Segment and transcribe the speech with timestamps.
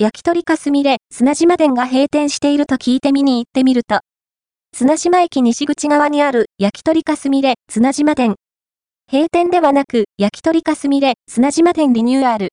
[0.00, 3.98] 焼き鳥かすみれ、砂島店が閉店していると聞いて見に行ってみると、
[4.72, 8.36] 砂島駅西口側にある焼き鳥かすみれ、砂島店。
[9.10, 12.46] 閉店ではなく、焼き鳥かすみれ、砂島店リニューアル。